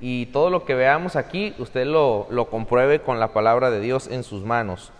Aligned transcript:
y 0.00 0.26
todo 0.26 0.50
lo 0.50 0.64
que 0.64 0.74
veamos 0.74 1.16
aquí, 1.16 1.54
usted 1.58 1.86
lo, 1.86 2.26
lo 2.30 2.50
compruebe 2.50 3.00
con 3.00 3.18
la 3.18 3.32
palabra 3.32 3.70
de 3.70 3.80
Dios 3.80 4.08
en 4.08 4.22
sus 4.22 4.44
manos. 4.44 4.92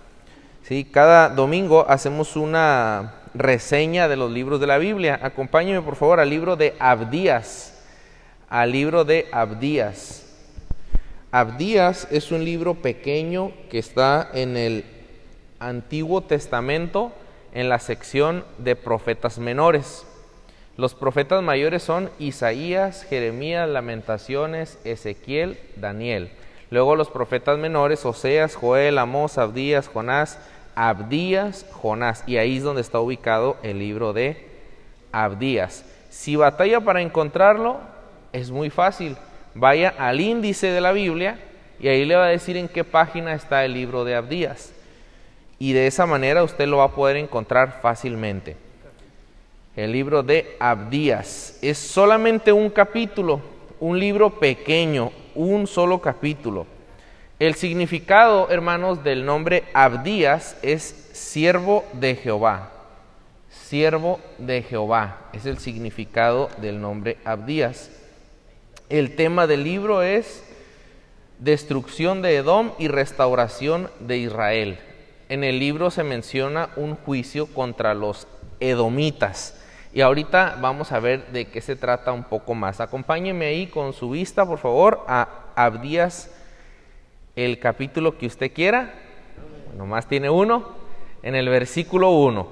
¿Sí? 0.63 0.85
Cada 0.85 1.29
domingo 1.29 1.87
hacemos 1.89 2.37
una 2.37 3.15
reseña 3.35 4.09
de 4.09 4.17
los 4.17 4.31
libros 4.31 4.61
de 4.61 4.67
la 4.67 4.79
Biblia. 4.79 5.19
Acompáñeme 5.23 5.83
por 5.83 5.97
favor 5.97 6.21
al 6.21 6.31
libro 6.31 6.57
de 6.57 6.75
Abdías, 6.79 7.83
al 8.49 8.73
libro 8.73 9.05
de 9.05 9.29
Abdías. 9.33 10.25
Abdías 11.31 12.09
es 12.11 12.33
un 12.33 12.45
libro 12.45 12.75
pequeño 12.75 13.53
que 13.71 13.79
está 13.79 14.31
en 14.33 14.57
el 14.57 14.85
Antiguo 15.61 16.23
Testamento 16.23 17.13
en 17.53 17.69
la 17.69 17.79
sección 17.79 18.45
de 18.59 18.77
profetas 18.77 19.39
menores. 19.39 20.07
Los 20.79 20.95
profetas 20.95 21.43
mayores 21.43 21.83
son 21.83 22.09
Isaías, 22.21 23.03
Jeremías, 23.03 23.69
Lamentaciones, 23.69 24.79
Ezequiel, 24.85 25.59
Daniel. 25.75 26.31
Luego 26.71 26.95
los 26.95 27.11
profetas 27.11 27.59
menores, 27.59 28.07
Oseas, 28.07 28.55
Joel, 28.55 28.99
Amós, 28.99 29.39
Abdías, 29.39 29.89
Jonás, 29.89 30.39
Abdías, 30.77 31.67
Jonás. 31.73 32.23
Y 32.29 32.37
ahí 32.37 32.59
es 32.59 32.63
donde 32.63 32.83
está 32.83 33.01
ubicado 33.01 33.57
el 33.65 33.81
libro 33.81 34.13
de 34.13 34.47
Abdías. 35.11 35.85
Si 36.11 36.37
batalla 36.37 36.81
para 36.81 37.03
encontrarlo, 37.03 37.81
es 38.33 38.53
muy 38.53 38.71
fácil. 38.71 39.17
Vaya 39.57 39.93
al 39.99 40.21
índice 40.21 40.69
de 40.69 40.81
la 40.81 40.93
Biblia 40.93 41.41
y 41.81 41.89
ahí 41.89 42.05
le 42.05 42.15
va 42.15 42.27
a 42.27 42.29
decir 42.29 42.57
en 42.57 42.69
qué 42.69 42.85
página 42.85 43.35
está 43.35 43.65
el 43.65 43.73
libro 43.73 44.05
de 44.05 44.15
Abdías. 44.15 44.73
Y 45.59 45.73
de 45.73 45.89
esa 45.89 46.07
manera 46.07 46.45
usted 46.45 46.69
lo 46.69 46.77
va 46.77 46.85
a 46.85 46.95
poder 46.95 47.17
encontrar 47.17 47.81
fácilmente 47.83 48.68
el 49.79 49.93
libro 49.93 50.25
de 50.25 50.57
Abdías. 50.59 51.57
Es 51.63 51.79
solamente 51.79 52.51
un 52.51 52.69
capítulo, 52.69 53.41
un 53.79 53.97
libro 53.97 54.41
pequeño, 54.41 55.13
un 55.37 55.69
solo 55.69 56.01
capítulo. 56.01 56.67
El 57.39 57.55
significado, 57.55 58.51
hermanos, 58.51 59.05
del 59.05 59.25
nombre 59.25 59.63
Abdías 59.75 60.57
es 60.63 61.11
siervo 61.13 61.85
de 61.93 62.17
Jehová. 62.17 62.73
Siervo 63.51 64.19
de 64.39 64.63
Jehová 64.63 65.29
es 65.33 65.47
el 65.47 65.59
significado 65.59 66.49
del 66.57 66.81
nombre 66.81 67.19
Abdías. 67.25 67.93
El 68.89 69.15
tema 69.15 69.47
del 69.47 69.63
libro 69.63 70.03
es 70.03 70.43
destrucción 71.39 72.21
de 72.21 72.35
Edom 72.35 72.73
y 72.81 72.89
restauración 72.89 73.91
de 74.01 74.19
Israel. 74.19 74.81
En 75.29 75.45
el 75.45 75.61
libro 75.61 75.93
se 75.93 76.03
menciona 76.03 76.71
un 76.75 76.97
juicio 76.97 77.47
contra 77.47 77.95
los 77.95 78.27
edomitas. 78.59 79.55
Y 79.93 80.01
ahorita 80.03 80.59
vamos 80.61 80.93
a 80.93 81.01
ver 81.01 81.27
de 81.29 81.47
qué 81.47 81.61
se 81.61 81.77
trata 81.77 82.13
un 82.13 82.25
poco 82.25 82.55
más. 82.55 82.81
Acompáñeme 82.81 83.47
ahí 83.47 83.67
con 83.67 83.93
su 83.93 84.11
vista, 84.11 84.47
por 84.47 84.59
favor, 84.59 85.05
a 85.09 85.47
Abdías, 85.55 86.31
el 87.37 87.59
capítulo 87.59 88.19
que 88.19 88.27
usted 88.27 88.53
quiera. 88.53 88.95
Nomás 89.77 90.07
tiene 90.07 90.29
uno. 90.29 90.77
En 91.23 91.35
el 91.35 91.49
versículo 91.49 92.11
1 92.11 92.49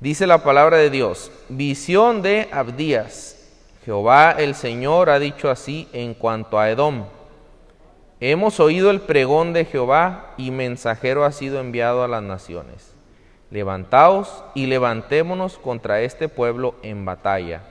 dice 0.00 0.26
la 0.26 0.42
palabra 0.42 0.76
de 0.76 0.90
Dios: 0.90 1.30
Visión 1.48 2.22
de 2.22 2.48
Abdías. 2.52 3.34
Jehová 3.84 4.32
el 4.32 4.54
Señor 4.56 5.10
ha 5.10 5.20
dicho 5.20 5.48
así 5.48 5.88
en 5.92 6.14
cuanto 6.14 6.58
a 6.58 6.70
Edom. 6.70 7.04
Hemos 8.18 8.58
oído 8.58 8.90
el 8.90 9.00
pregón 9.00 9.52
de 9.52 9.64
Jehová 9.64 10.34
y 10.36 10.50
mensajero 10.50 11.24
ha 11.24 11.30
sido 11.30 11.60
enviado 11.60 12.02
a 12.02 12.08
las 12.08 12.22
naciones. 12.22 12.95
Levantaos 13.50 14.44
y 14.54 14.66
levantémonos 14.66 15.58
contra 15.58 16.00
este 16.00 16.28
pueblo 16.28 16.74
en 16.82 17.04
batalla. 17.04 17.62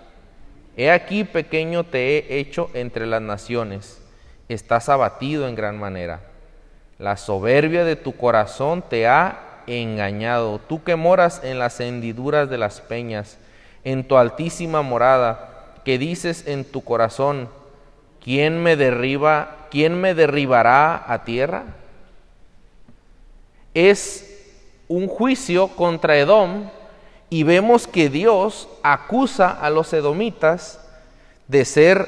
He 0.78 0.92
aquí, 0.92 1.24
pequeño, 1.24 1.84
te 1.84 2.18
he 2.18 2.40
hecho 2.40 2.70
entre 2.74 3.06
las 3.06 3.22
naciones, 3.22 4.02
estás 4.50 4.90
abatido 4.90 5.48
en 5.48 5.56
gran 5.56 5.80
manera. 5.80 6.22
La 6.98 7.18
soberbia 7.18 7.84
de 7.84 7.96
tu 7.96 8.16
corazón 8.16 8.82
te 8.82 9.08
ha 9.08 9.62
engañado, 9.68 10.60
tú 10.60 10.84
que 10.84 10.96
moras 10.96 11.42
en 11.44 11.60
las 11.60 11.80
hendiduras 11.80 12.50
de 12.50 12.58
las 12.58 12.82
peñas, 12.82 13.38
en 13.84 14.08
tu 14.08 14.18
altísima 14.18 14.82
morada, 14.82 15.74
que 15.84 15.98
dices 15.98 16.48
en 16.48 16.66
tu 16.66 16.84
corazón, 16.84 17.50
¿quién 18.24 18.62
me 18.62 18.76
derriba, 18.76 19.68
quién 19.72 20.00
me 20.00 20.14
derribará 20.14 21.04
a 21.12 21.24
tierra? 21.24 21.64
Es 23.74 24.35
un 24.88 25.08
juicio 25.08 25.68
contra 25.70 26.18
Edom 26.18 26.70
y 27.30 27.44
vemos 27.44 27.88
que 27.88 28.10
Dios 28.10 28.68
acusa 28.84 29.50
a 29.50 29.70
los 29.70 29.92
edomitas 29.94 30.80
de 31.48 31.66
ser 31.66 32.08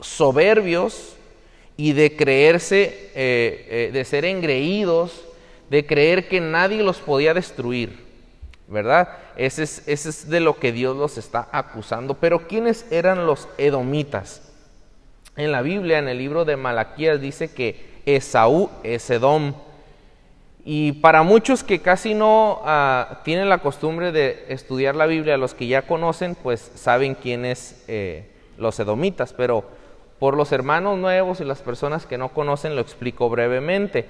soberbios 0.00 1.16
y 1.76 1.92
de 1.92 2.14
creerse, 2.14 3.10
eh, 3.14 3.66
eh, 3.68 3.90
de 3.92 4.04
ser 4.04 4.24
engreídos, 4.24 5.24
de 5.70 5.86
creer 5.86 6.28
que 6.28 6.40
nadie 6.40 6.82
los 6.82 6.98
podía 6.98 7.34
destruir, 7.34 8.04
¿verdad? 8.68 9.08
Ese 9.36 9.64
es, 9.64 9.88
ese 9.88 10.10
es 10.10 10.28
de 10.28 10.40
lo 10.40 10.58
que 10.58 10.72
Dios 10.72 10.96
los 10.96 11.18
está 11.18 11.48
acusando. 11.50 12.14
Pero 12.14 12.46
¿quiénes 12.46 12.86
eran 12.92 13.26
los 13.26 13.48
edomitas? 13.58 14.52
En 15.36 15.50
la 15.50 15.62
Biblia, 15.62 15.98
en 15.98 16.08
el 16.08 16.18
libro 16.18 16.44
de 16.44 16.56
Malaquías, 16.56 17.20
dice 17.20 17.52
que 17.52 17.94
Esaú 18.06 18.70
es 18.84 19.10
Edom 19.10 19.54
y 20.66 20.92
para 20.92 21.22
muchos 21.22 21.62
que 21.62 21.80
casi 21.80 22.14
no 22.14 22.62
ah, 22.64 23.20
tienen 23.22 23.50
la 23.50 23.58
costumbre 23.58 24.12
de 24.12 24.46
estudiar 24.48 24.96
la 24.96 25.04
Biblia, 25.04 25.36
los 25.36 25.52
que 25.52 25.66
ya 25.66 25.82
conocen, 25.82 26.34
pues 26.34 26.72
saben 26.74 27.14
quiénes 27.14 27.84
eh, 27.86 28.30
los 28.56 28.80
edomitas, 28.80 29.34
pero 29.34 29.64
por 30.18 30.36
los 30.36 30.52
hermanos 30.52 30.98
nuevos 30.98 31.40
y 31.40 31.44
las 31.44 31.60
personas 31.60 32.06
que 32.06 32.16
no 32.16 32.30
conocen 32.30 32.76
lo 32.76 32.80
explico 32.80 33.28
brevemente. 33.28 34.06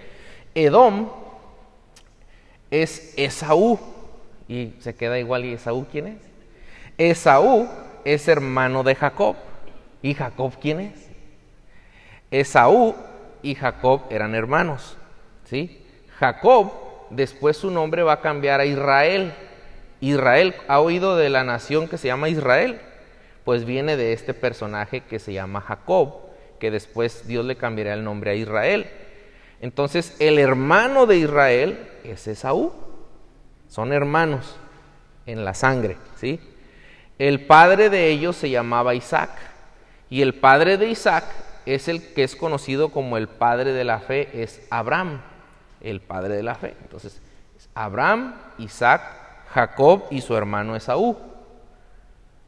Edom 0.55 1.09
es 2.71 3.15
Esaú, 3.17 3.81
y 4.47 4.75
se 4.79 4.95
queda 4.95 5.19
igual, 5.19 5.45
¿y 5.45 5.55
Esaú 5.55 5.87
quién 5.91 6.07
es? 6.07 6.21
Esaú 6.99 7.69
es 8.05 8.29
hermano 8.29 8.85
de 8.85 8.95
Jacob, 8.95 9.35
¿y 10.03 10.15
Jacob 10.15 10.53
quién 10.61 10.81
es? 10.81 11.11
Esaú 12.31 12.95
y 13.43 13.57
Jacob 13.57 14.03
eran 14.11 14.37
hermanos, 14.37 14.97
¿sí? 15.47 15.84
Jacob, 16.25 16.73
después 17.11 17.59
su 17.59 17.71
nombre 17.71 18.03
va 18.03 18.15
a 18.15 18.21
cambiar 18.23 18.59
a 18.59 18.65
Israel. 18.65 19.35
Israel, 20.01 20.55
¿ha 20.69 20.81
oído 20.81 21.19
de 21.19 21.29
la 21.29 21.45
nación 21.45 21.87
que 21.87 21.99
se 21.99 22.07
llama 22.07 22.31
Israel? 22.31 22.81
Pues 23.45 23.67
viene 23.67 23.99
de 23.99 24.15
este 24.15 24.33
personaje 24.33 25.03
que 25.03 25.19
se 25.19 25.35
llama 25.35 25.61
Jacob, 25.61 26.15
que 26.59 26.71
después 26.71 27.27
Dios 27.27 27.45
le 27.45 27.57
cambiará 27.57 27.93
el 27.93 28.05
nombre 28.05 28.31
a 28.31 28.35
Israel. 28.37 28.87
Entonces, 29.61 30.17
el 30.19 30.39
hermano 30.39 31.05
de 31.05 31.19
Israel 31.19 31.91
es 32.05 32.27
Esaú. 32.27 32.73
Son 33.69 33.93
hermanos 33.93 34.57
en 35.27 35.45
la 35.45 35.53
sangre, 35.53 35.99
¿sí? 36.17 36.41
El 37.19 37.45
padre 37.45 37.91
de 37.91 38.09
ellos 38.09 38.35
se 38.37 38.49
llamaba 38.49 38.95
Isaac. 38.95 39.31
Y 40.09 40.23
el 40.23 40.33
padre 40.33 40.79
de 40.79 40.89
Isaac 40.89 41.27
es 41.67 41.87
el 41.89 42.15
que 42.15 42.25
es 42.25 42.35
conocido 42.35 42.89
como 42.89 43.19
el 43.19 43.29
padre 43.29 43.75
de 43.75 43.85
la 43.85 44.01
fe, 44.01 44.31
es 44.33 44.67
Abraham 44.71 45.21
el 45.85 46.01
padre 46.01 46.35
de 46.35 46.43
la 46.43 46.55
fe. 46.55 46.75
Entonces, 46.83 47.21
Abraham, 47.75 48.35
Isaac, 48.59 49.03
Jacob 49.53 50.05
y 50.11 50.21
su 50.21 50.37
hermano 50.37 50.75
Esaú. 50.75 51.17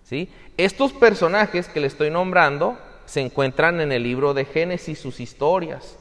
¿Sí? 0.03 0.31
Estos 0.57 0.93
personajes 0.93 1.69
que 1.69 1.81
le 1.81 1.87
estoy 1.87 2.11
nombrando 2.11 2.79
se 3.05 3.21
encuentran 3.21 3.81
en 3.81 3.93
el 3.93 4.03
libro 4.03 4.35
de 4.35 4.45
Génesis, 4.45 4.99
sus 4.99 5.21
historias. 5.21 5.99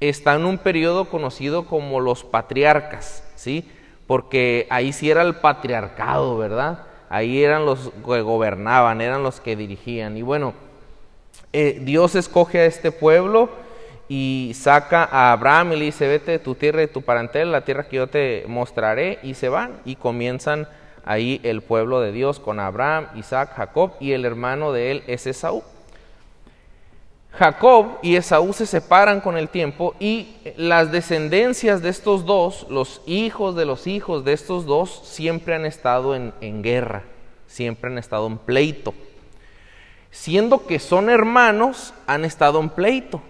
Están 0.00 0.40
en 0.40 0.46
un 0.46 0.58
periodo 0.58 1.06
conocido 1.06 1.66
como 1.66 2.00
los 2.00 2.24
patriarcas, 2.24 3.24
¿sí? 3.36 3.70
Porque 4.06 4.66
ahí 4.70 4.92
sí 4.92 5.10
era 5.10 5.22
el 5.22 5.36
patriarcado, 5.36 6.36
¿verdad? 6.36 6.86
Ahí 7.08 7.42
eran 7.42 7.64
los 7.64 7.90
que 8.04 8.20
gobernaban, 8.20 9.00
eran 9.00 9.22
los 9.22 9.40
que 9.40 9.56
dirigían. 9.56 10.16
Y 10.16 10.22
bueno, 10.22 10.54
eh, 11.52 11.78
Dios 11.82 12.16
escoge 12.16 12.60
a 12.60 12.64
este 12.66 12.90
pueblo 12.90 13.50
y 14.08 14.52
saca 14.54 15.08
a 15.10 15.32
Abraham 15.32 15.72
y 15.72 15.76
le 15.76 15.84
dice, 15.86 16.08
vete 16.08 16.32
de 16.32 16.38
tu 16.38 16.54
tierra 16.54 16.82
y 16.82 16.88
tu 16.88 17.02
parentela, 17.02 17.50
la 17.50 17.64
tierra 17.64 17.88
que 17.88 17.96
yo 17.96 18.06
te 18.06 18.44
mostraré, 18.46 19.18
y 19.22 19.34
se 19.34 19.48
van 19.48 19.80
y 19.84 19.96
comienzan 19.96 20.68
ahí 21.04 21.40
el 21.42 21.62
pueblo 21.62 22.00
de 22.00 22.12
Dios 22.12 22.40
con 22.40 22.60
Abraham, 22.60 23.08
Isaac, 23.14 23.52
Jacob, 23.56 23.92
y 24.00 24.12
el 24.12 24.24
hermano 24.24 24.72
de 24.72 24.90
él 24.90 25.04
es 25.06 25.26
Esaú. 25.26 25.62
Jacob 27.32 27.98
y 28.02 28.14
Esaú 28.14 28.52
se 28.52 28.64
separan 28.64 29.20
con 29.20 29.36
el 29.36 29.48
tiempo 29.48 29.96
y 29.98 30.36
las 30.56 30.92
descendencias 30.92 31.82
de 31.82 31.88
estos 31.88 32.24
dos, 32.24 32.66
los 32.70 33.02
hijos 33.06 33.56
de 33.56 33.64
los 33.64 33.88
hijos 33.88 34.24
de 34.24 34.34
estos 34.34 34.66
dos, 34.66 35.00
siempre 35.04 35.56
han 35.56 35.66
estado 35.66 36.14
en, 36.14 36.32
en 36.40 36.62
guerra, 36.62 37.02
siempre 37.48 37.90
han 37.90 37.98
estado 37.98 38.28
en 38.28 38.38
pleito. 38.38 38.94
Siendo 40.12 40.64
que 40.64 40.78
son 40.78 41.10
hermanos, 41.10 41.92
han 42.06 42.24
estado 42.24 42.60
en 42.60 42.68
pleito. 42.68 43.20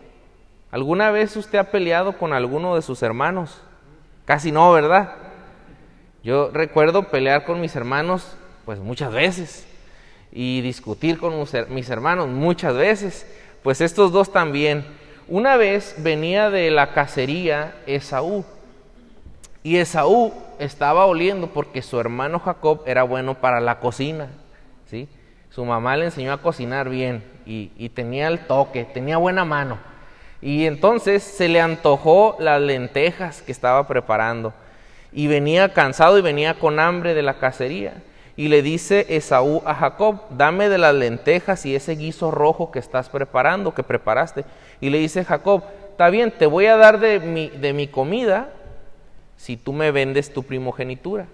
¿Alguna 0.74 1.12
vez 1.12 1.36
usted 1.36 1.60
ha 1.60 1.70
peleado 1.70 2.18
con 2.18 2.32
alguno 2.32 2.74
de 2.74 2.82
sus 2.82 3.00
hermanos? 3.04 3.62
Casi 4.24 4.50
no, 4.50 4.72
¿verdad? 4.72 5.12
Yo 6.24 6.50
recuerdo 6.52 7.12
pelear 7.12 7.44
con 7.44 7.60
mis 7.60 7.76
hermanos 7.76 8.36
pues 8.64 8.80
muchas 8.80 9.12
veces 9.12 9.68
y 10.32 10.62
discutir 10.62 11.18
con 11.18 11.32
mis 11.68 11.90
hermanos 11.90 12.26
muchas 12.26 12.74
veces, 12.74 13.24
Pues 13.62 13.80
estos 13.80 14.10
dos 14.10 14.32
también. 14.32 14.84
Una 15.28 15.56
vez 15.56 15.94
venía 15.98 16.50
de 16.50 16.72
la 16.72 16.92
cacería 16.92 17.76
Esaú. 17.86 18.44
Y 19.62 19.76
Esaú 19.76 20.34
estaba 20.58 21.06
oliendo 21.06 21.50
porque 21.50 21.82
su 21.82 22.00
hermano 22.00 22.40
Jacob 22.40 22.82
era 22.84 23.04
bueno 23.04 23.36
para 23.36 23.60
la 23.60 23.78
cocina. 23.78 24.26
¿sí? 24.90 25.08
Su 25.50 25.64
mamá 25.64 25.96
le 25.96 26.06
enseñó 26.06 26.32
a 26.32 26.42
cocinar 26.42 26.88
bien 26.88 27.22
y, 27.46 27.70
y 27.76 27.90
tenía 27.90 28.26
el 28.26 28.40
toque, 28.48 28.84
tenía 28.84 29.18
buena 29.18 29.44
mano. 29.44 29.93
Y 30.44 30.66
entonces 30.66 31.22
se 31.22 31.48
le 31.48 31.58
antojó 31.62 32.36
las 32.38 32.60
lentejas 32.60 33.40
que 33.40 33.50
estaba 33.50 33.88
preparando. 33.88 34.52
Y 35.10 35.26
venía 35.26 35.72
cansado 35.72 36.18
y 36.18 36.20
venía 36.20 36.58
con 36.58 36.78
hambre 36.78 37.14
de 37.14 37.22
la 37.22 37.38
cacería. 37.38 38.02
Y 38.36 38.48
le 38.48 38.60
dice 38.60 39.06
Esaú 39.08 39.62
a 39.64 39.74
Jacob, 39.74 40.20
dame 40.28 40.68
de 40.68 40.76
las 40.76 40.94
lentejas 40.94 41.64
y 41.64 41.74
ese 41.74 41.94
guiso 41.94 42.30
rojo 42.30 42.70
que 42.70 42.78
estás 42.78 43.08
preparando, 43.08 43.72
que 43.72 43.82
preparaste. 43.82 44.44
Y 44.82 44.90
le 44.90 44.98
dice 44.98 45.24
Jacob, 45.24 45.62
está 45.92 46.10
bien, 46.10 46.30
te 46.30 46.44
voy 46.44 46.66
a 46.66 46.76
dar 46.76 47.00
de 47.00 47.20
mi, 47.20 47.48
de 47.48 47.72
mi 47.72 47.86
comida 47.86 48.50
si 49.38 49.56
tú 49.56 49.72
me 49.72 49.92
vendes 49.92 50.30
tu 50.30 50.42
primogenitura. 50.42 51.26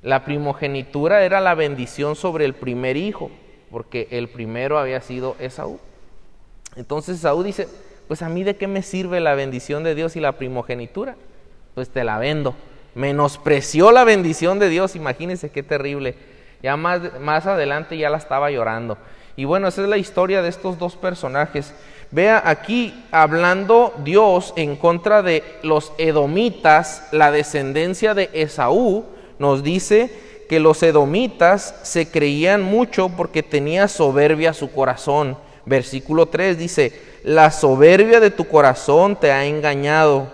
La 0.00 0.24
primogenitura 0.24 1.24
era 1.24 1.40
la 1.40 1.56
bendición 1.56 2.14
sobre 2.14 2.44
el 2.44 2.54
primer 2.54 2.96
hijo, 2.96 3.32
porque 3.68 4.06
el 4.12 4.28
primero 4.28 4.78
había 4.78 5.00
sido 5.00 5.34
Esaú. 5.40 5.80
Entonces 6.76 7.20
Saúl 7.20 7.44
dice, 7.44 7.68
pues 8.08 8.22
a 8.22 8.28
mí 8.28 8.44
de 8.44 8.56
qué 8.56 8.66
me 8.66 8.82
sirve 8.82 9.20
la 9.20 9.34
bendición 9.34 9.84
de 9.84 9.94
Dios 9.94 10.16
y 10.16 10.20
la 10.20 10.32
primogenitura? 10.32 11.16
Pues 11.74 11.88
te 11.88 12.04
la 12.04 12.18
vendo. 12.18 12.54
Menospreció 12.94 13.92
la 13.92 14.04
bendición 14.04 14.58
de 14.58 14.68
Dios, 14.68 14.96
imagínense 14.96 15.50
qué 15.50 15.62
terrible. 15.62 16.14
Ya 16.62 16.76
más, 16.76 17.18
más 17.20 17.46
adelante 17.46 17.96
ya 17.96 18.10
la 18.10 18.18
estaba 18.18 18.50
llorando. 18.50 18.98
Y 19.36 19.44
bueno, 19.44 19.68
esa 19.68 19.82
es 19.82 19.88
la 19.88 19.96
historia 19.96 20.42
de 20.42 20.48
estos 20.48 20.78
dos 20.78 20.96
personajes. 20.96 21.74
Vea 22.10 22.42
aquí 22.44 23.04
hablando 23.10 23.94
Dios 24.04 24.52
en 24.56 24.76
contra 24.76 25.22
de 25.22 25.42
los 25.62 25.92
edomitas, 25.96 27.08
la 27.12 27.32
descendencia 27.32 28.12
de 28.12 28.28
Esaú, 28.34 29.06
nos 29.38 29.62
dice 29.62 30.12
que 30.50 30.60
los 30.60 30.82
edomitas 30.82 31.74
se 31.82 32.10
creían 32.10 32.62
mucho 32.62 33.08
porque 33.08 33.42
tenía 33.42 33.88
soberbia 33.88 34.52
su 34.52 34.70
corazón 34.70 35.38
Versículo 35.64 36.26
3 36.26 36.58
dice, 36.58 37.00
la 37.22 37.50
soberbia 37.50 38.18
de 38.18 38.30
tu 38.30 38.48
corazón 38.48 39.16
te 39.16 39.30
ha 39.30 39.44
engañado. 39.44 40.28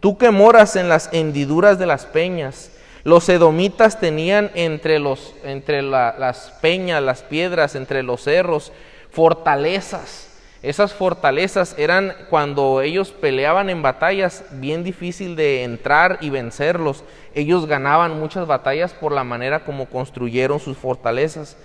Tú 0.00 0.18
que 0.18 0.30
moras 0.30 0.76
en 0.76 0.88
las 0.88 1.08
hendiduras 1.12 1.78
de 1.78 1.86
las 1.86 2.06
peñas. 2.06 2.72
Los 3.04 3.28
edomitas 3.28 4.00
tenían 4.00 4.50
entre, 4.54 4.98
los, 4.98 5.34
entre 5.44 5.82
las 5.82 6.52
peñas, 6.60 7.02
las 7.02 7.22
piedras, 7.22 7.74
entre 7.74 8.02
los 8.02 8.22
cerros, 8.22 8.72
fortalezas. 9.10 10.26
Esas 10.62 10.92
fortalezas 10.92 11.74
eran 11.78 12.14
cuando 12.28 12.82
ellos 12.82 13.12
peleaban 13.12 13.70
en 13.70 13.80
batallas 13.80 14.44
bien 14.50 14.84
difícil 14.84 15.36
de 15.36 15.62
entrar 15.62 16.18
y 16.20 16.28
vencerlos. 16.28 17.04
Ellos 17.34 17.66
ganaban 17.66 18.18
muchas 18.18 18.46
batallas 18.46 18.92
por 18.92 19.12
la 19.12 19.24
manera 19.24 19.64
como 19.64 19.86
construyeron 19.86 20.60
sus 20.60 20.76
fortalezas 20.76 21.56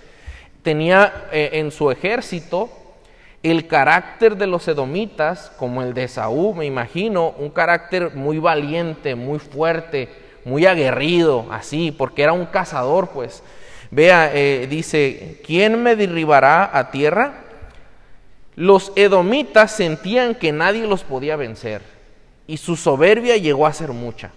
tenía 0.66 1.28
eh, 1.30 1.50
en 1.52 1.70
su 1.70 1.92
ejército 1.92 2.68
el 3.44 3.68
carácter 3.68 4.36
de 4.36 4.48
los 4.48 4.66
edomitas, 4.66 5.52
como 5.58 5.80
el 5.80 5.94
de 5.94 6.08
Saúl, 6.08 6.56
me 6.56 6.66
imagino, 6.66 7.36
un 7.38 7.50
carácter 7.50 8.16
muy 8.16 8.40
valiente, 8.40 9.14
muy 9.14 9.38
fuerte, 9.38 10.08
muy 10.44 10.66
aguerrido, 10.66 11.46
así, 11.52 11.92
porque 11.92 12.24
era 12.24 12.32
un 12.32 12.46
cazador, 12.46 13.10
pues. 13.10 13.44
Vea, 13.92 14.32
eh, 14.34 14.66
dice, 14.68 15.40
¿quién 15.46 15.80
me 15.80 15.94
derribará 15.94 16.76
a 16.76 16.90
tierra? 16.90 17.44
Los 18.56 18.90
edomitas 18.96 19.70
sentían 19.70 20.34
que 20.34 20.50
nadie 20.50 20.84
los 20.84 21.04
podía 21.04 21.36
vencer 21.36 21.80
y 22.48 22.56
su 22.56 22.74
soberbia 22.74 23.36
llegó 23.36 23.68
a 23.68 23.72
ser 23.72 23.92
mucha. 23.92 24.32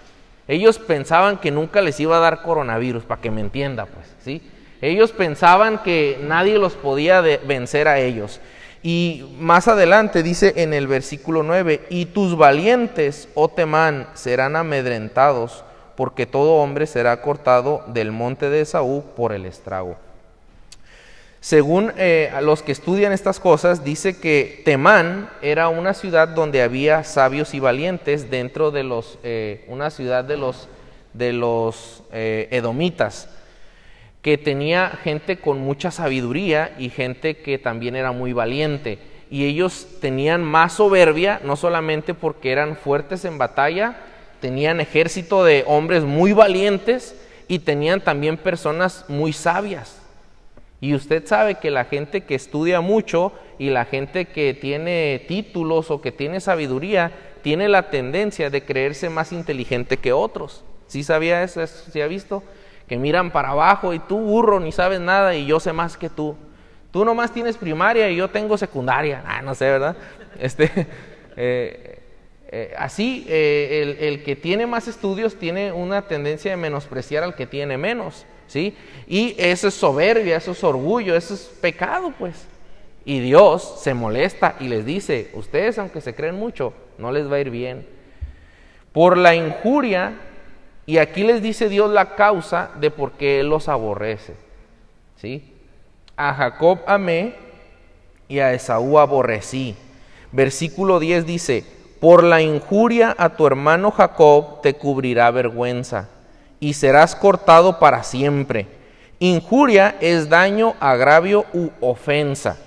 Ellos 0.48 0.78
pensaban 0.78 1.40
que 1.40 1.50
nunca 1.50 1.82
les 1.82 2.00
iba 2.00 2.18
a 2.18 2.20
dar 2.20 2.44
coronavirus, 2.44 3.04
para 3.06 3.20
que 3.20 3.32
me 3.32 3.42
entienda, 3.42 3.88
pues, 3.88 4.16
¿sí? 4.24 4.44
Ellos 4.82 5.12
pensaban 5.12 5.84
que 5.84 6.20
nadie 6.22 6.58
los 6.58 6.74
podía 6.74 7.22
vencer 7.22 7.88
a 7.88 8.00
ellos. 8.00 8.40
Y 8.82 9.26
más 9.38 9.68
adelante 9.68 10.24
dice 10.24 10.54
en 10.58 10.74
el 10.74 10.88
versículo 10.88 11.44
9, 11.44 11.82
y 11.90 12.06
tus 12.06 12.38
valientes, 12.38 13.28
oh 13.36 13.50
Temán, 13.50 14.08
serán 14.14 14.56
amedrentados, 14.56 15.66
porque 15.98 16.26
todo 16.26 16.56
hombre 16.56 16.88
será 16.88 17.22
cortado 17.22 17.84
del 17.88 18.14
monte 18.14 18.50
de 18.50 18.62
Esaú 18.62 19.04
por 19.18 19.34
el 19.34 19.46
estrago. 19.46 19.98
Según 21.42 21.92
eh, 21.98 22.32
los 22.42 22.64
que 22.64 22.72
estudian 22.72 23.12
estas 23.12 23.40
cosas, 23.40 23.84
dice 23.84 24.18
que 24.18 24.62
Temán 24.64 25.30
era 25.42 25.68
una 25.68 25.94
ciudad 25.94 26.30
donde 26.30 26.62
había 26.62 27.04
sabios 27.04 27.54
y 27.54 27.60
valientes 27.60 28.30
dentro 28.30 28.72
de 28.72 28.84
los, 28.84 29.20
eh, 29.24 29.66
una 29.68 29.90
ciudad 29.90 30.24
de 30.24 30.38
los, 30.38 30.70
de 31.14 31.34
los 31.34 32.04
eh, 32.14 32.48
edomitas 32.52 33.28
que 34.22 34.38
tenía 34.38 34.90
gente 35.04 35.38
con 35.38 35.60
mucha 35.60 35.92
sabiduría 35.92 36.76
y 36.78 36.90
gente 36.90 37.38
que 37.38 37.58
también 37.58 37.96
era 37.96 38.12
muy 38.12 38.34
valiente. 38.34 39.00
Y 39.32 39.46
ellos 39.46 39.88
tenían 40.02 40.44
más 40.44 40.74
soberbia, 40.74 41.40
no 41.44 41.56
solamente 41.56 42.14
porque 42.14 42.52
eran 42.52 42.76
fuertes 42.76 43.26
en 43.26 43.38
batalla, 43.38 43.98
tenían 44.42 44.82
ejército 44.82 45.44
de 45.44 45.64
hombres 45.68 46.04
muy 46.04 46.34
valientes 46.34 47.16
y 47.48 47.60
tenían 47.60 48.02
también 48.02 48.38
personas 48.38 49.06
muy 49.08 49.34
sabias. 49.34 50.02
Y 50.82 50.96
usted 50.96 51.26
sabe 51.26 51.56
que 51.56 51.72
la 51.72 51.86
gente 51.86 52.22
que 52.22 52.36
estudia 52.36 52.82
mucho 52.82 53.34
y 53.58 53.70
la 53.70 53.86
gente 53.86 54.26
que 54.26 54.54
tiene 54.54 55.26
títulos 55.28 55.92
o 55.92 56.02
que 56.02 56.12
tiene 56.12 56.40
sabiduría 56.40 57.12
tiene 57.42 57.68
la 57.68 57.90
tendencia 57.90 58.50
de 58.50 58.64
creerse 58.64 59.10
más 59.10 59.32
inteligente 59.32 59.98
que 59.98 60.14
otros. 60.14 60.64
¿Sí 60.88 61.04
sabía 61.04 61.44
eso? 61.44 61.66
¿Sí 61.68 62.02
ha 62.02 62.08
visto? 62.08 62.44
Que 62.90 62.98
miran 62.98 63.30
para 63.30 63.50
abajo 63.50 63.94
y 63.94 64.00
tú 64.00 64.18
burro 64.18 64.60
ni 64.60 64.72
sabes 64.72 65.00
nada 65.00 65.36
y 65.36 65.46
yo 65.46 65.60
sé 65.60 65.72
más 65.72 65.96
que 65.96 66.10
tú. 66.10 66.36
Tú 66.92 67.06
nomás 67.06 67.32
tienes 67.32 67.56
primaria 67.56 68.10
y 68.10 68.16
yo 68.16 68.30
tengo 68.30 68.58
secundaria. 68.58 69.24
Ah, 69.28 69.44
no 69.44 69.54
sé, 69.54 69.66
¿verdad? 69.66 69.96
Este, 70.40 70.72
eh, 71.38 72.00
eh, 72.52 72.74
así, 72.76 73.28
eh, 73.30 73.98
el, 74.00 74.04
el, 74.04 74.24
que 74.24 74.36
tiene 74.36 74.66
más 74.66 74.88
estudios 74.88 75.36
tiene 75.36 75.72
una 75.72 76.02
tendencia 76.02 76.50
de 76.50 76.58
menospreciar 76.58 77.24
al 77.24 77.36
que 77.36 77.46
tiene 77.46 77.78
menos, 77.78 78.26
¿sí? 78.48 78.76
Y 79.08 79.36
eso 79.38 79.68
es 79.68 79.76
soberbia, 79.76 80.38
eso 80.38 80.52
es 80.52 80.64
orgullo, 80.64 81.16
eso 81.16 81.36
es 81.36 81.42
pecado, 81.62 82.12
pues. 82.18 82.48
Y 83.06 83.20
Dios 83.20 83.82
se 83.84 83.94
molesta 83.94 84.56
y 84.60 84.68
les 84.68 84.84
dice, 84.84 85.30
ustedes 85.34 85.78
aunque 85.78 86.02
se 86.02 86.16
creen 86.16 86.36
mucho, 86.36 86.74
no 86.98 87.12
les 87.12 87.32
va 87.32 87.36
a 87.36 87.40
ir 87.40 87.52
bien. 87.52 87.86
Por 88.92 89.16
la 89.16 89.36
injuria 89.36 90.14
y 90.90 90.98
aquí 90.98 91.22
les 91.22 91.44
dice 91.44 91.70
Dios 91.70 91.92
la 91.92 92.16
causa 92.16 92.72
de 92.80 92.90
por 92.90 93.12
qué 93.12 93.42
Él 93.42 93.50
los 93.50 93.70
aborrece. 93.70 94.34
¿Sí? 95.22 95.54
A 96.18 96.34
Jacob 96.34 96.80
amé 96.88 97.36
y 98.28 98.40
a 98.40 98.54
Esaú 98.54 98.98
aborrecí. 98.98 99.76
Versículo 100.32 101.00
10 101.00 101.28
dice, 101.28 101.64
por 102.00 102.24
la 102.24 102.42
injuria 102.42 103.16
a 103.20 103.30
tu 103.30 103.46
hermano 103.46 103.92
Jacob 103.92 104.64
te 104.64 104.74
cubrirá 104.74 105.30
vergüenza 105.30 106.10
y 106.60 106.74
serás 106.74 107.16
cortado 107.16 107.78
para 107.78 108.02
siempre. 108.02 108.66
Injuria 109.20 109.96
es 110.02 110.28
daño, 110.28 110.74
agravio 110.80 111.46
u 111.54 111.70
ofensa. 111.82 112.58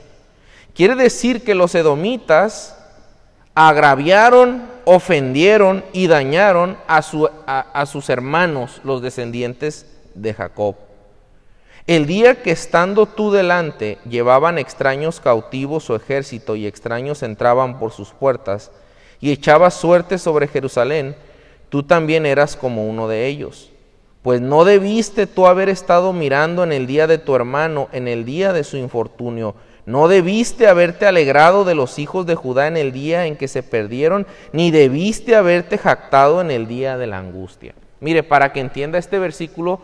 Quiere 0.76 0.94
decir 0.94 1.42
que 1.42 1.56
los 1.56 1.74
edomitas 1.74 2.81
agraviaron, 3.54 4.62
ofendieron 4.84 5.84
y 5.92 6.06
dañaron 6.06 6.76
a, 6.86 7.02
sus 7.02 8.10
hermanos, 8.10 8.80
los 8.84 9.02
descendientes 9.02 9.86
de 10.14 10.34
Jacob. 10.34 10.76
El 11.86 12.06
día 12.06 12.42
que 12.42 12.52
estando 12.52 13.06
tú 13.06 13.32
delante 13.32 13.98
llevaban 14.08 14.58
extraños 14.58 15.20
cautivos 15.20 15.84
su 15.84 15.96
ejército 15.96 16.54
y 16.54 16.66
extraños 16.66 17.22
entraban 17.22 17.78
por 17.78 17.90
sus 17.90 18.10
puertas 18.10 18.70
y 19.20 19.32
echabas 19.32 19.74
suerte 19.74 20.18
sobre 20.18 20.46
Jerusalén, 20.46 21.16
tú 21.68 21.82
también 21.82 22.24
eras 22.24 22.56
como 22.56 22.86
uno 22.86 23.08
de 23.08 23.26
ellos. 23.26 23.70
Pues 24.22 24.40
no 24.40 24.64
debiste 24.64 25.26
tú 25.26 25.46
haber 25.46 25.68
estado 25.68 26.12
mirando 26.12 26.62
en 26.62 26.72
el 26.72 26.86
día 26.86 27.08
de 27.08 27.18
tu 27.18 27.34
hermano, 27.34 27.88
en 27.92 28.06
el 28.06 28.24
día 28.24 28.52
de 28.52 28.62
su 28.62 28.76
infortunio, 28.76 29.56
no 29.84 30.06
debiste 30.06 30.68
haberte 30.68 31.06
alegrado 31.06 31.64
de 31.64 31.74
los 31.74 31.98
hijos 31.98 32.24
de 32.24 32.36
Judá 32.36 32.68
en 32.68 32.76
el 32.76 32.92
día 32.92 33.26
en 33.26 33.36
que 33.36 33.48
se 33.48 33.62
perdieron, 33.62 34.26
ni 34.52 34.70
debiste 34.70 35.34
haberte 35.34 35.76
jactado 35.76 36.40
en 36.40 36.50
el 36.50 36.68
día 36.68 36.96
de 36.96 37.08
la 37.08 37.18
angustia. 37.18 37.74
Mire, 38.00 38.22
para 38.22 38.52
que 38.52 38.60
entienda 38.60 38.98
este 38.98 39.18
versículo, 39.18 39.80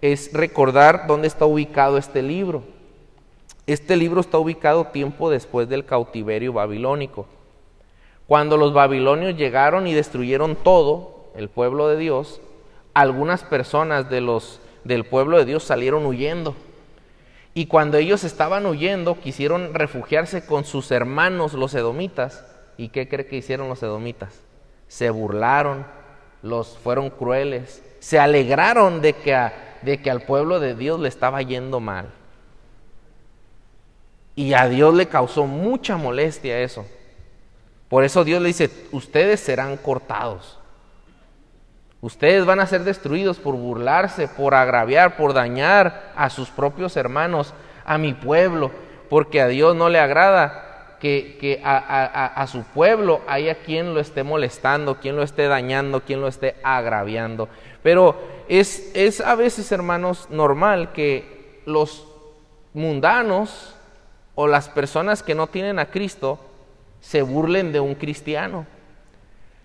es 0.00 0.32
recordar 0.32 1.06
dónde 1.06 1.28
está 1.28 1.44
ubicado 1.44 1.98
este 1.98 2.22
libro. 2.22 2.62
Este 3.66 3.96
libro 3.96 4.20
está 4.20 4.38
ubicado 4.38 4.86
tiempo 4.86 5.30
después 5.30 5.68
del 5.68 5.84
cautiverio 5.84 6.52
babilónico. 6.54 7.26
Cuando 8.26 8.56
los 8.56 8.72
babilonios 8.72 9.36
llegaron 9.36 9.86
y 9.86 9.92
destruyeron 9.92 10.56
todo, 10.56 11.26
el 11.36 11.50
pueblo 11.50 11.88
de 11.88 11.98
Dios, 11.98 12.40
algunas 12.94 13.42
personas 13.42 14.08
de 14.08 14.22
los, 14.22 14.60
del 14.84 15.04
pueblo 15.04 15.36
de 15.36 15.44
Dios 15.44 15.64
salieron 15.64 16.06
huyendo 16.06 16.54
Y 17.54 17.66
cuando 17.66 17.98
ellos 17.98 18.24
estaban 18.24 18.66
huyendo, 18.66 19.20
quisieron 19.20 19.74
refugiarse 19.74 20.44
con 20.44 20.64
sus 20.64 20.90
hermanos 20.90 21.54
los 21.54 21.72
edomitas. 21.74 22.44
¿Y 22.76 22.88
qué 22.88 23.08
cree 23.08 23.26
que 23.26 23.36
hicieron 23.36 23.68
los 23.68 23.82
edomitas? 23.82 24.40
Se 24.88 25.10
burlaron, 25.10 25.86
los 26.42 26.76
fueron 26.76 27.10
crueles, 27.10 27.82
se 28.00 28.18
alegraron 28.18 29.00
de 29.00 29.14
que, 29.14 29.50
de 29.82 30.02
que 30.02 30.10
al 30.10 30.22
pueblo 30.22 30.60
de 30.60 30.74
Dios 30.74 30.98
le 30.98 31.08
estaba 31.08 31.40
yendo 31.42 31.78
mal. 31.78 32.10
Y 34.36 34.52
a 34.54 34.68
Dios 34.68 34.92
le 34.94 35.06
causó 35.06 35.46
mucha 35.46 35.96
molestia 35.96 36.60
eso. 36.60 36.84
Por 37.88 38.02
eso 38.02 38.24
Dios 38.24 38.42
le 38.42 38.48
dice, 38.48 38.68
ustedes 38.90 39.38
serán 39.38 39.76
cortados. 39.76 40.58
Ustedes 42.04 42.44
van 42.44 42.60
a 42.60 42.66
ser 42.66 42.84
destruidos 42.84 43.38
por 43.38 43.54
burlarse, 43.54 44.28
por 44.28 44.54
agraviar, 44.54 45.16
por 45.16 45.32
dañar 45.32 46.12
a 46.14 46.28
sus 46.28 46.50
propios 46.50 46.98
hermanos, 46.98 47.54
a 47.86 47.96
mi 47.96 48.12
pueblo, 48.12 48.70
porque 49.08 49.40
a 49.40 49.48
Dios 49.48 49.74
no 49.74 49.88
le 49.88 49.98
agrada 49.98 50.98
que, 51.00 51.62
a, 51.64 52.46
su 52.46 52.62
pueblo 52.62 53.22
haya 53.26 53.54
quien 53.54 53.94
lo 53.94 54.00
esté 54.00 54.22
molestando, 54.22 55.00
quien 55.00 55.16
lo 55.16 55.22
esté 55.22 55.48
dañando, 55.48 56.02
quien 56.02 56.20
lo 56.20 56.28
esté 56.28 56.56
agraviando. 56.62 57.48
Pero 57.82 58.16
es, 58.50 59.22
a 59.22 59.34
veces, 59.34 59.72
hermanos, 59.72 60.28
normal 60.28 60.92
que 60.92 61.62
los 61.64 62.06
mundanos 62.74 63.76
o 64.34 64.46
las 64.46 64.68
personas 64.68 65.22
que 65.22 65.34
no 65.34 65.46
tienen 65.46 65.78
a 65.78 65.86
Cristo 65.86 66.38
se 67.00 67.22
burlen 67.22 67.72
de 67.72 67.80
un 67.80 67.94
cristiano. 67.94 68.66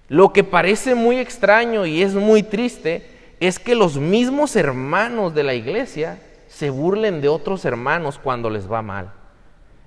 Lo 0.09 0.33
que 0.33 0.43
parece 0.43 0.95
muy 0.95 1.17
extraño 1.17 1.85
y 1.85 2.01
es 2.01 2.15
muy 2.15 2.41
triste 2.43 3.07
es 3.39 3.59
que 3.59 3.75
los 3.75 3.97
mismos 3.97 4.55
hermanos 4.55 5.33
de 5.35 5.43
la 5.43 5.53
iglesia 5.53 6.19
se 6.47 6.71
burlen 6.71 7.21
de 7.21 7.29
otros 7.29 7.63
hermanos 7.63 8.19
cuando 8.21 8.49
les 8.49 8.69
va 8.69 8.81
mal. 8.81 9.11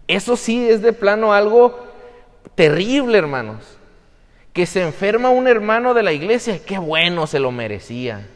Eso 0.07 0.37
sí 0.37 0.71
es 0.71 0.81
de 0.81 0.93
plano 0.93 1.33
algo 1.33 1.79
terrible, 2.55 3.19
hermanos. 3.19 3.76
Que 4.52 4.64
se 4.64 4.83
enferma 4.83 5.31
un 5.31 5.49
hermano 5.49 5.93
de 5.93 6.02
la 6.02 6.12
iglesia, 6.12 6.64
qué 6.64 6.79
bueno, 6.79 7.26
se 7.26 7.41
lo 7.41 7.50
merecía. 7.50 8.26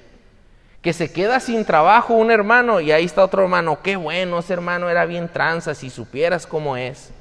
Que 0.83 0.93
se 0.93 1.13
queda 1.13 1.39
sin 1.41 1.65
trabajo 1.65 2.15
un 2.15 2.31
hermano 2.31 2.81
y 2.81 2.91
ahí 2.91 3.05
está 3.05 3.25
otro 3.25 3.43
hermano, 3.43 3.79
qué 3.83 3.97
bueno, 3.97 4.39
ese 4.39 4.53
hermano 4.53 4.91
era 4.91 5.07
bien 5.07 5.29
tranza, 5.29 5.75
si 5.75 5.91
supieras 5.91 6.47
cómo 6.47 6.77
es. 6.77 7.13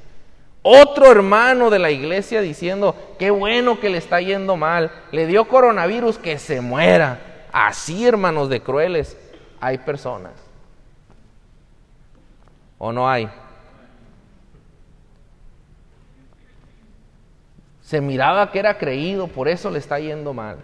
Otro 0.68 1.12
hermano 1.12 1.70
de 1.70 1.78
la 1.78 1.92
iglesia 1.92 2.40
diciendo, 2.40 2.96
qué 3.20 3.30
bueno 3.30 3.78
que 3.78 3.88
le 3.88 3.98
está 3.98 4.20
yendo 4.20 4.56
mal, 4.56 4.90
le 5.12 5.28
dio 5.28 5.46
coronavirus, 5.46 6.18
que 6.18 6.40
se 6.40 6.60
muera. 6.60 7.44
Así, 7.52 8.04
hermanos 8.04 8.48
de 8.48 8.60
crueles, 8.60 9.16
hay 9.60 9.78
personas. 9.78 10.32
¿O 12.78 12.90
no 12.90 13.08
hay? 13.08 13.30
Se 17.80 18.00
miraba 18.00 18.50
que 18.50 18.58
era 18.58 18.76
creído, 18.76 19.28
por 19.28 19.46
eso 19.46 19.70
le 19.70 19.78
está 19.78 20.00
yendo 20.00 20.34
mal. 20.34 20.58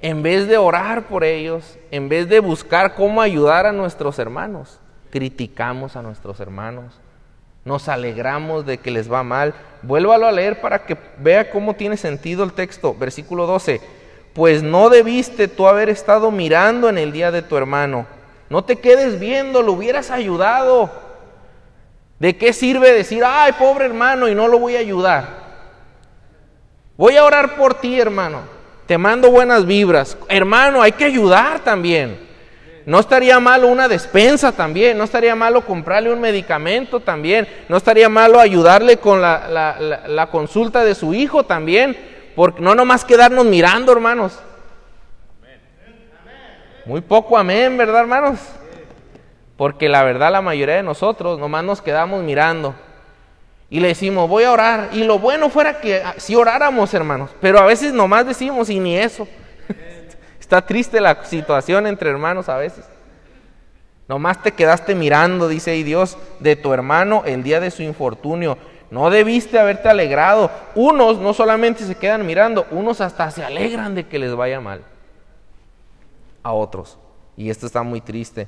En 0.00 0.24
vez 0.24 0.48
de 0.48 0.58
orar 0.58 1.06
por 1.06 1.22
ellos, 1.22 1.78
en 1.92 2.08
vez 2.08 2.28
de 2.28 2.40
buscar 2.40 2.96
cómo 2.96 3.22
ayudar 3.22 3.64
a 3.64 3.70
nuestros 3.70 4.18
hermanos, 4.18 4.80
criticamos 5.12 5.94
a 5.94 6.02
nuestros 6.02 6.40
hermanos, 6.40 7.00
nos 7.66 7.88
alegramos 7.88 8.64
de 8.64 8.78
que 8.78 8.92
les 8.92 9.12
va 9.12 9.22
mal. 9.24 9.52
Vuélvalo 9.82 10.26
a 10.26 10.32
leer 10.32 10.60
para 10.60 10.86
que 10.86 10.96
vea 11.18 11.50
cómo 11.50 11.74
tiene 11.74 11.96
sentido 11.96 12.44
el 12.44 12.52
texto. 12.52 12.94
Versículo 12.94 13.46
12. 13.46 13.80
Pues 14.32 14.62
no 14.62 14.88
debiste 14.88 15.48
tú 15.48 15.66
haber 15.66 15.88
estado 15.90 16.30
mirando 16.30 16.88
en 16.88 16.96
el 16.96 17.12
día 17.12 17.32
de 17.32 17.42
tu 17.42 17.56
hermano. 17.56 18.06
No 18.48 18.62
te 18.62 18.76
quedes 18.76 19.18
viendo, 19.18 19.62
lo 19.62 19.72
hubieras 19.72 20.12
ayudado. 20.12 20.90
¿De 22.20 22.36
qué 22.36 22.52
sirve 22.52 22.92
decir, 22.92 23.22
ay, 23.26 23.52
pobre 23.58 23.86
hermano, 23.86 24.28
y 24.28 24.34
no 24.34 24.46
lo 24.46 24.60
voy 24.60 24.76
a 24.76 24.80
ayudar? 24.80 25.28
Voy 26.96 27.16
a 27.16 27.24
orar 27.24 27.56
por 27.56 27.74
ti, 27.74 28.00
hermano. 28.00 28.42
Te 28.86 28.96
mando 28.96 29.30
buenas 29.32 29.66
vibras. 29.66 30.16
Hermano, 30.28 30.82
hay 30.82 30.92
que 30.92 31.04
ayudar 31.04 31.60
también. 31.64 32.25
No 32.86 33.00
estaría 33.00 33.40
malo 33.40 33.66
una 33.66 33.88
despensa 33.88 34.52
también, 34.52 34.96
no 34.96 35.02
estaría 35.02 35.34
malo 35.34 35.66
comprarle 35.66 36.12
un 36.12 36.20
medicamento 36.20 37.00
también, 37.00 37.48
no 37.68 37.76
estaría 37.76 38.08
malo 38.08 38.38
ayudarle 38.38 38.98
con 38.98 39.20
la, 39.20 40.28
consulta 40.30 40.84
de 40.84 40.94
su 40.94 41.12
hijo 41.12 41.44
también, 41.44 41.96
porque 42.36 42.60
no 42.60 42.76
nomás 42.76 43.04
quedarnos 43.04 43.44
mirando, 43.44 43.90
hermanos. 43.90 44.38
Muy 46.84 47.00
poco 47.00 47.36
amén, 47.36 47.76
¿verdad, 47.76 48.02
hermanos? 48.02 48.38
Porque 49.56 49.88
la 49.88 50.04
verdad 50.04 50.30
la 50.30 50.40
mayoría 50.40 50.76
de 50.76 50.84
nosotros 50.84 51.40
nomás 51.40 51.64
nos 51.64 51.82
quedamos 51.82 52.22
mirando 52.22 52.76
y 53.68 53.80
le 53.80 53.88
decimos, 53.88 54.28
voy 54.28 54.44
a 54.44 54.52
orar. 54.52 54.90
Y 54.92 55.02
lo 55.02 55.18
bueno 55.18 55.50
fuera 55.50 55.80
que 55.80 55.96
ah, 55.96 56.14
si 56.18 56.36
oráramos, 56.36 56.94
hermanos, 56.94 57.30
pero 57.40 57.58
a 57.58 57.66
veces 57.66 57.92
nomás 57.92 58.26
decimos 58.26 58.70
y 58.70 58.78
ni 58.78 58.96
eso. 58.96 59.26
Está 60.46 60.62
triste 60.62 61.00
la 61.00 61.24
situación 61.24 61.88
entre 61.88 62.08
hermanos 62.08 62.48
a 62.48 62.56
veces. 62.56 62.84
Nomás 64.06 64.40
te 64.44 64.52
quedaste 64.52 64.94
mirando, 64.94 65.48
dice 65.48 65.72
ahí 65.72 65.82
Dios, 65.82 66.16
de 66.38 66.54
tu 66.54 66.72
hermano 66.72 67.24
el 67.26 67.42
día 67.42 67.58
de 67.58 67.72
su 67.72 67.82
infortunio. 67.82 68.56
No 68.92 69.10
debiste 69.10 69.58
haberte 69.58 69.88
alegrado. 69.88 70.52
Unos 70.76 71.18
no 71.18 71.34
solamente 71.34 71.82
se 71.82 71.96
quedan 71.96 72.24
mirando, 72.24 72.64
unos 72.70 73.00
hasta 73.00 73.28
se 73.32 73.42
alegran 73.42 73.96
de 73.96 74.06
que 74.06 74.20
les 74.20 74.36
vaya 74.36 74.60
mal 74.60 74.82
a 76.44 76.52
otros. 76.52 76.96
Y 77.36 77.50
esto 77.50 77.66
está 77.66 77.82
muy 77.82 78.00
triste. 78.00 78.46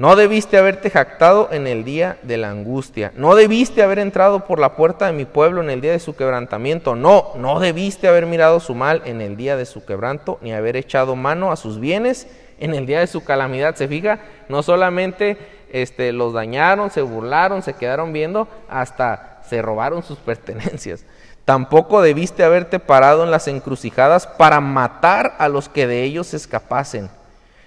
No 0.00 0.16
debiste 0.16 0.56
haberte 0.56 0.88
jactado 0.88 1.50
en 1.52 1.66
el 1.66 1.84
día 1.84 2.16
de 2.22 2.38
la 2.38 2.48
angustia. 2.48 3.12
No 3.16 3.34
debiste 3.34 3.82
haber 3.82 3.98
entrado 3.98 4.46
por 4.46 4.58
la 4.58 4.74
puerta 4.74 5.04
de 5.04 5.12
mi 5.12 5.26
pueblo 5.26 5.60
en 5.60 5.68
el 5.68 5.82
día 5.82 5.92
de 5.92 5.98
su 5.98 6.16
quebrantamiento. 6.16 6.94
No, 6.94 7.32
no 7.36 7.60
debiste 7.60 8.08
haber 8.08 8.24
mirado 8.24 8.60
su 8.60 8.74
mal 8.74 9.02
en 9.04 9.20
el 9.20 9.36
día 9.36 9.58
de 9.58 9.66
su 9.66 9.84
quebranto, 9.84 10.38
ni 10.40 10.54
haber 10.54 10.76
echado 10.76 11.16
mano 11.16 11.52
a 11.52 11.56
sus 11.56 11.80
bienes 11.80 12.28
en 12.60 12.74
el 12.74 12.86
día 12.86 13.00
de 13.00 13.08
su 13.08 13.24
calamidad. 13.24 13.74
Se 13.74 13.88
fija, 13.88 14.20
no 14.48 14.62
solamente 14.62 15.36
este, 15.70 16.12
los 16.12 16.32
dañaron, 16.32 16.90
se 16.90 17.02
burlaron, 17.02 17.60
se 17.60 17.74
quedaron 17.74 18.14
viendo, 18.14 18.48
hasta 18.70 19.42
se 19.50 19.60
robaron 19.60 20.02
sus 20.02 20.16
pertenencias. 20.30 21.04
Tampoco 21.44 22.00
debiste 22.00 22.42
haberte 22.42 22.78
parado 22.78 23.22
en 23.22 23.30
las 23.30 23.48
encrucijadas 23.48 24.26
para 24.26 24.62
matar 24.62 25.34
a 25.36 25.50
los 25.50 25.68
que 25.68 25.86
de 25.86 26.04
ellos 26.04 26.32
escapasen 26.32 27.10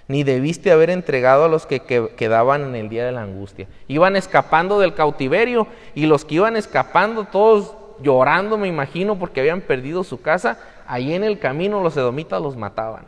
ni 0.08 0.22
debiste 0.22 0.70
haber 0.70 0.90
entregado 0.90 1.44
a 1.44 1.48
los 1.48 1.66
que, 1.66 1.80
quedaban 1.80 2.62
en 2.62 2.74
el 2.74 2.88
día 2.88 3.06
de 3.06 3.12
la 3.12 3.22
angustia. 3.22 3.66
Iban 3.88 4.16
escapando 4.16 4.78
del 4.78 4.94
cautiverio 4.94 5.66
y 5.94 6.06
los 6.06 6.24
que 6.24 6.36
iban 6.36 6.56
escapando, 6.56 7.24
todos 7.24 7.74
llorando, 8.00 8.58
me 8.58 8.68
imagino, 8.68 9.18
porque 9.18 9.40
habían 9.40 9.60
perdido 9.60 10.04
su 10.04 10.20
casa, 10.20 10.58
ahí 10.86 11.14
en 11.14 11.24
el 11.24 11.38
camino 11.38 11.82
los 11.82 11.96
edomitas 11.96 12.42
los 12.42 12.56
mataban. 12.56 13.06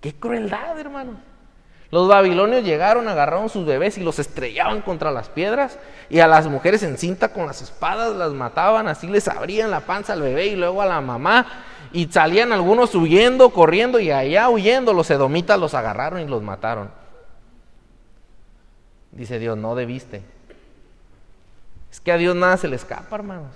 ¡Qué 0.00 0.12
crueldad, 0.12 0.78
hermano! 0.78 1.12
Los 1.90 2.08
babilonios 2.08 2.64
llegaron, 2.64 3.06
agarraron 3.06 3.48
sus 3.48 3.64
bebés 3.64 3.96
y 3.96 4.02
los 4.02 4.18
estrellaban 4.18 4.82
contra 4.82 5.12
las 5.12 5.28
piedras 5.28 5.78
y 6.10 6.18
a 6.18 6.26
las 6.26 6.48
mujeres 6.48 6.82
en 6.82 6.98
cinta 6.98 7.28
con 7.28 7.46
las 7.46 7.62
espadas 7.62 8.14
las 8.16 8.32
mataban, 8.32 8.88
así 8.88 9.06
les 9.06 9.28
abrían 9.28 9.70
la 9.70 9.80
panza 9.80 10.12
al 10.12 10.20
bebé 10.20 10.46
y 10.46 10.56
luego 10.56 10.82
a 10.82 10.86
la 10.86 11.00
mamá 11.00 11.46
y 11.92 12.06
salían 12.06 12.52
algunos 12.52 12.94
huyendo, 12.94 13.50
corriendo 13.50 14.00
y 14.00 14.10
allá 14.10 14.48
huyendo 14.48 14.92
los 14.92 15.10
edomitas 15.10 15.58
los 15.58 15.74
agarraron 15.74 16.20
y 16.20 16.26
los 16.26 16.42
mataron. 16.42 16.90
Dice 19.12 19.38
Dios, 19.38 19.56
no 19.56 19.74
debiste. 19.74 20.22
Es 21.90 22.00
que 22.00 22.12
a 22.12 22.16
Dios 22.16 22.36
nada 22.36 22.56
se 22.56 22.68
le 22.68 22.76
escapa, 22.76 23.16
hermanos. 23.16 23.52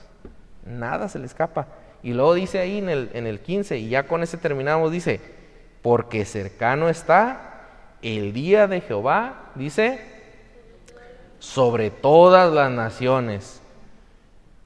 Nada 0.64 1.08
se 1.08 1.18
le 1.18 1.26
escapa. 1.26 1.66
Y 2.02 2.14
luego 2.14 2.34
dice 2.34 2.58
ahí 2.58 2.78
en 2.78 2.88
el, 2.88 3.10
en 3.12 3.26
el 3.26 3.40
15, 3.40 3.78
y 3.78 3.88
ya 3.88 4.06
con 4.06 4.22
ese 4.22 4.38
terminamos, 4.38 4.90
dice, 4.90 5.20
porque 5.82 6.24
cercano 6.24 6.88
está 6.88 7.66
el 8.00 8.32
día 8.32 8.66
de 8.66 8.80
Jehová, 8.80 9.50
dice, 9.54 10.00
sobre 11.38 11.90
todas 11.90 12.52
las 12.52 12.70
naciones. 12.70 13.60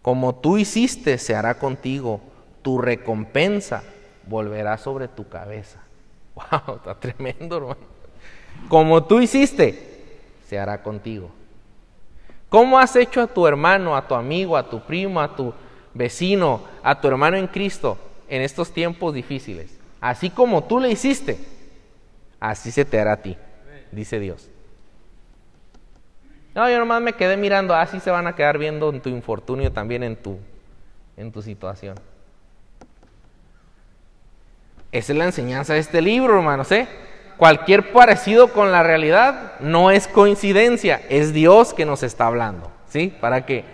Como 0.03 0.35
tú 0.37 0.59
hiciste, 0.59 1.19
se 1.19 1.35
hará 1.35 1.59
contigo 1.59 2.21
tu 2.65 2.79
recompensa 2.79 3.85
volverá 4.27 4.79
sobre 4.79 5.07
tu 5.07 5.29
cabeza. 5.29 5.79
Wow, 6.35 6.79
está 6.79 6.97
tremendo, 6.97 7.59
hermano. 7.59 7.87
Como 8.69 9.05
tú 9.05 9.21
hiciste, 9.21 10.03
se 10.49 10.59
hará 10.59 10.83
contigo. 10.83 11.31
¿Cómo 12.49 12.77
has 12.77 12.97
hecho 12.97 13.21
a 13.21 13.29
tu 13.29 13.47
hermano, 13.47 13.97
a 13.97 14.09
tu 14.09 14.17
amigo, 14.17 14.57
a 14.57 14.69
tu 14.69 14.81
primo, 14.81 15.21
a 15.21 15.37
tu 15.37 15.55
vecino, 15.93 16.63
a 16.83 17.01
tu 17.01 17.07
hermano 17.07 17.37
en 17.37 17.47
Cristo 17.47 17.99
en 18.29 18.43
estos 18.43 18.73
tiempos 18.73 19.15
difíciles? 19.15 19.79
Así 20.01 20.29
como 20.29 20.65
tú 20.65 20.81
le 20.81 20.91
hiciste, 20.91 21.39
así 22.41 22.73
se 22.73 22.85
te 22.85 22.99
hará 22.99 23.13
a 23.13 23.23
ti, 23.23 23.37
dice 23.93 24.19
Dios. 24.19 24.51
No, 26.53 26.69
yo 26.69 26.81
nomás 26.81 27.01
me 27.01 27.13
quedé 27.13 27.37
mirando, 27.37 27.77
así 27.77 28.01
se 28.01 28.11
van 28.11 28.27
a 28.27 28.35
quedar 28.35 28.59
viendo 28.59 28.91
en 28.91 29.01
tu 29.01 29.09
infortunio 29.09 29.71
también 29.71 30.03
en 30.03 30.17
tu, 30.17 30.39
en 31.17 31.31
tu 31.31 31.43
situación. 31.43 31.95
Esa 34.95 35.13
es 35.13 35.19
la 35.19 35.25
enseñanza 35.25 35.75
de 35.75 35.81
este 35.81 36.01
libro, 36.01 36.37
hermanos, 36.37 36.71
¿eh? 36.71 36.87
cualquier 37.37 37.93
parecido 37.93 38.53
con 38.53 38.71
la 38.71 38.85
realidad 38.85 39.55
no 39.59 39.91
es 39.91 40.07
coincidencia, 40.07 41.03
es 41.09 41.33
Dios 41.33 41.75
que 41.75 41.85
nos 41.85 42.05
está 42.05 42.29
hablando, 42.29 42.71
¿sí? 42.89 43.13
Para 43.21 43.45
que, 43.45 43.65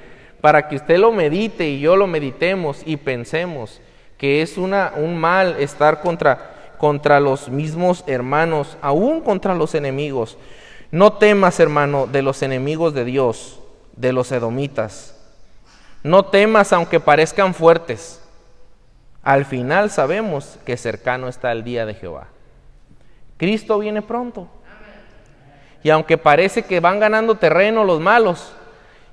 para 0.40 0.66
que 0.66 0.76
usted 0.76 0.96
lo 0.96 1.12
medite 1.12 1.68
y 1.68 1.78
yo 1.78 1.94
lo 1.94 2.06
meditemos 2.06 2.80
y 2.86 2.96
pensemos 2.96 3.82
que 4.16 4.40
es 4.40 4.56
una, 4.56 4.94
un 4.96 5.18
mal 5.18 5.56
estar 5.58 6.00
contra, 6.00 6.76
contra 6.78 7.20
los 7.20 7.50
mismos 7.50 8.02
hermanos, 8.06 8.78
aún 8.80 9.20
contra 9.20 9.54
los 9.54 9.74
enemigos. 9.74 10.38
No 10.90 11.12
temas, 11.12 11.60
hermano, 11.60 12.06
de 12.06 12.22
los 12.22 12.42
enemigos 12.42 12.94
de 12.94 13.04
Dios, 13.04 13.60
de 13.94 14.14
los 14.14 14.32
edomitas. 14.32 15.20
No 16.02 16.24
temas 16.24 16.72
aunque 16.72 16.98
parezcan 16.98 17.52
fuertes. 17.52 18.22
Al 19.22 19.44
final 19.44 19.90
sabemos 19.90 20.58
que 20.64 20.76
cercano 20.76 21.28
está 21.28 21.52
el 21.52 21.62
día 21.62 21.86
de 21.86 21.94
Jehová. 21.94 22.28
Cristo 23.36 23.78
viene 23.78 24.02
pronto. 24.02 24.48
Y 25.82 25.90
aunque 25.90 26.18
parece 26.18 26.62
que 26.62 26.80
van 26.80 27.00
ganando 27.00 27.36
terreno 27.36 27.84
los 27.84 28.00
malos 28.00 28.52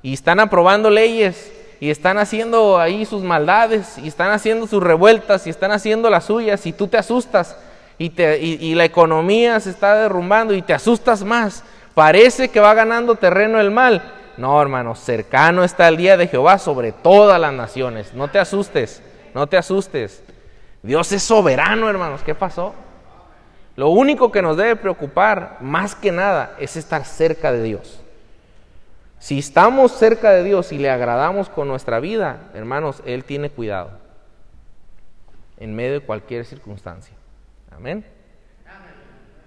y 0.02 0.14
están 0.14 0.40
aprobando 0.40 0.90
leyes 0.90 1.52
y 1.80 1.90
están 1.90 2.18
haciendo 2.18 2.80
ahí 2.80 3.06
sus 3.06 3.24
maldades 3.24 3.98
y 3.98 4.08
están 4.08 4.32
haciendo 4.32 4.68
sus 4.68 4.84
revueltas 4.84 5.48
y 5.48 5.50
están 5.50 5.72
haciendo 5.72 6.10
las 6.10 6.26
suyas 6.26 6.66
y 6.66 6.74
tú 6.74 6.88
te 6.88 6.98
asustas 6.98 7.58
y, 8.00 8.76
la 8.76 8.86
economía 8.86 9.60
se 9.60 9.72
está 9.72 9.96
derrumbando 9.96 10.54
y 10.54 10.62
te 10.62 10.74
asustas 10.74 11.24
más, 11.24 11.64
parece 11.94 12.50
que 12.50 12.60
va 12.60 12.74
ganando 12.74 13.16
terreno 13.16 13.60
el 13.60 13.72
mal. 13.72 14.14
No, 14.38 14.62
hermano, 14.62 14.94
cercano 14.94 15.64
está 15.64 15.88
el 15.88 15.98
día 15.98 16.16
de 16.16 16.28
Jehová 16.28 16.60
sobre 16.60 16.92
todas 16.92 17.42
las 17.42 17.54
naciones. 17.54 18.14
No 18.14 18.28
te 18.28 18.38
asustes, 18.38 19.02
no 19.38 19.46
te 19.46 19.56
asustes. 19.56 20.24
Dios 20.82 21.12
es 21.12 21.22
soberano, 21.22 21.88
hermanos. 21.88 22.24
¿Qué 22.24 22.34
pasó? 22.34 22.74
Lo 23.76 23.90
único 23.90 24.32
que 24.32 24.42
nos 24.42 24.58
debe 24.58 24.76
preocupar, 24.76 25.58
más 25.62 25.94
que 25.94 26.12
nada, 26.12 26.56
es 26.58 26.76
estar 26.76 27.06
cerca 27.06 27.52
de 27.52 27.62
Dios. 27.62 28.02
Si 29.20 29.38
estamos 29.38 29.92
cerca 29.92 30.32
de 30.32 30.44
Dios 30.44 30.72
y 30.72 30.80
le 30.80 30.90
agradamos 30.90 31.50
con 31.50 31.68
nuestra 31.68 32.00
vida, 32.00 32.50
hermanos, 32.56 33.04
Él 33.06 33.26
tiene 33.26 33.52
cuidado 33.52 33.92
en 35.60 35.76
medio 35.76 35.94
de 35.94 36.00
cualquier 36.00 36.44
circunstancia. 36.44 37.16
Amén. 37.70 38.04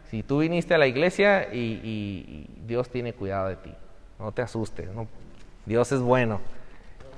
Si 0.09 0.23
tú 0.23 0.39
viniste 0.39 0.73
a 0.73 0.79
la 0.79 0.87
iglesia 0.87 1.53
y, 1.53 2.47
Dios 2.65 2.91
tiene 2.91 3.13
cuidado 3.13 3.49
de 3.49 3.57
ti, 3.57 3.75
no 4.21 4.31
te 4.31 4.43
asustes, 4.43 4.89
Dios 5.67 5.91
es 5.91 5.99
bueno 5.99 6.41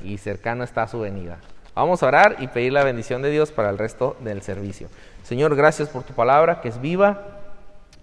y 0.02 0.16
cercano 0.16 0.64
está 0.64 0.88
su 0.88 1.00
venida. 1.00 1.38
Vamos 1.74 2.02
a 2.02 2.06
orar 2.06 2.36
y 2.40 2.48
pedir 2.48 2.72
la 2.72 2.84
bendición 2.84 3.22
de 3.22 3.30
Dios 3.30 3.50
para 3.50 3.70
el 3.70 3.78
resto 3.78 4.16
del 4.20 4.42
servicio. 4.42 4.88
Señor, 5.22 5.56
gracias 5.56 5.88
por 5.88 6.02
tu 6.02 6.12
palabra 6.12 6.60
que 6.60 6.68
es 6.68 6.80
viva. 6.80 7.22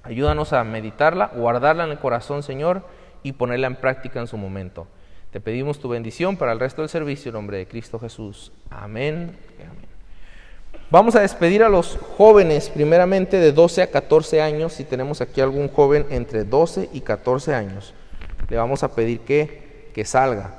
Ayúdanos 0.01 0.53
a 0.53 0.63
meditarla, 0.63 1.27
guardarla 1.35 1.83
en 1.83 1.91
el 1.91 1.99
corazón, 1.99 2.41
Señor, 2.41 2.81
y 3.21 3.33
ponerla 3.33 3.67
en 3.67 3.75
práctica 3.75 4.19
en 4.19 4.27
su 4.27 4.37
momento. 4.37 4.87
Te 5.31 5.39
pedimos 5.39 5.79
tu 5.79 5.89
bendición 5.89 6.37
para 6.37 6.51
el 6.51 6.59
resto 6.59 6.81
del 6.81 6.89
servicio 6.89 7.29
en 7.29 7.33
nombre 7.33 7.57
de 7.57 7.67
Cristo 7.67 7.99
Jesús. 7.99 8.51
Amén. 8.71 9.37
Vamos 10.89 11.15
a 11.15 11.19
despedir 11.19 11.61
a 11.61 11.69
los 11.69 11.99
jóvenes, 12.17 12.71
primeramente 12.71 13.37
de 13.37 13.51
12 13.51 13.83
a 13.83 13.91
14 13.91 14.41
años. 14.41 14.73
Si 14.73 14.83
tenemos 14.83 15.21
aquí 15.21 15.41
algún 15.41 15.67
joven 15.67 16.07
entre 16.09 16.43
12 16.43 16.89
y 16.91 17.01
14 17.01 17.53
años, 17.53 17.93
le 18.49 18.57
vamos 18.57 18.81
a 18.81 18.95
pedir 18.95 19.19
que, 19.19 19.91
que 19.93 20.05
salga. 20.05 20.55